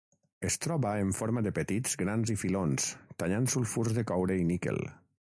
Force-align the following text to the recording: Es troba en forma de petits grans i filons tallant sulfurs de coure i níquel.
Es 0.47 0.55
troba 0.61 0.93
en 1.01 1.11
forma 1.17 1.43
de 1.47 1.51
petits 1.59 1.93
grans 2.03 2.33
i 2.37 2.37
filons 2.45 2.87
tallant 3.23 3.51
sulfurs 3.57 3.97
de 3.99 4.09
coure 4.15 4.39
i 4.43 4.49
níquel. 4.55 4.83